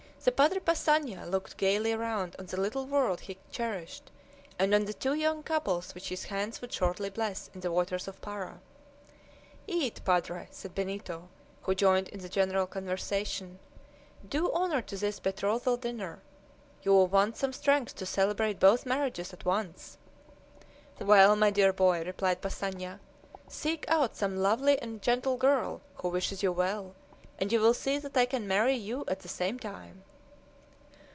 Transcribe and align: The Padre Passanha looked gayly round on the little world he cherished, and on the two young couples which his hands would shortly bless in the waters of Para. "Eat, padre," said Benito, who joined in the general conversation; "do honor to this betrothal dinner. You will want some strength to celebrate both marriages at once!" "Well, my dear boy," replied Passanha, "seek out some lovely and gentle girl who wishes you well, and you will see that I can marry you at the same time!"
The 0.23 0.31
Padre 0.31 0.59
Passanha 0.59 1.25
looked 1.25 1.57
gayly 1.57 1.95
round 1.95 2.35
on 2.37 2.45
the 2.45 2.61
little 2.61 2.85
world 2.85 3.21
he 3.21 3.39
cherished, 3.51 4.11
and 4.59 4.71
on 4.75 4.85
the 4.85 4.93
two 4.93 5.15
young 5.15 5.41
couples 5.41 5.95
which 5.95 6.09
his 6.09 6.25
hands 6.25 6.61
would 6.61 6.71
shortly 6.71 7.09
bless 7.09 7.49
in 7.55 7.61
the 7.61 7.71
waters 7.71 8.07
of 8.07 8.21
Para. 8.21 8.59
"Eat, 9.65 9.99
padre," 10.05 10.47
said 10.51 10.75
Benito, 10.75 11.27
who 11.63 11.73
joined 11.73 12.07
in 12.09 12.19
the 12.19 12.29
general 12.29 12.67
conversation; 12.67 13.57
"do 14.29 14.51
honor 14.53 14.83
to 14.83 14.95
this 14.95 15.19
betrothal 15.19 15.75
dinner. 15.75 16.21
You 16.83 16.91
will 16.93 17.07
want 17.07 17.35
some 17.35 17.51
strength 17.51 17.95
to 17.95 18.05
celebrate 18.05 18.59
both 18.59 18.85
marriages 18.85 19.33
at 19.33 19.43
once!" 19.43 19.97
"Well, 20.99 21.35
my 21.35 21.49
dear 21.49 21.73
boy," 21.73 22.03
replied 22.05 22.41
Passanha, 22.43 22.99
"seek 23.47 23.85
out 23.87 24.15
some 24.15 24.37
lovely 24.37 24.79
and 24.83 25.01
gentle 25.01 25.37
girl 25.37 25.81
who 25.95 26.09
wishes 26.09 26.43
you 26.43 26.51
well, 26.51 26.93
and 27.39 27.51
you 27.51 27.59
will 27.59 27.73
see 27.73 27.97
that 27.97 28.15
I 28.15 28.27
can 28.27 28.47
marry 28.47 28.75
you 28.75 29.03
at 29.07 29.21
the 29.21 29.27
same 29.27 29.57
time!" 29.57 30.03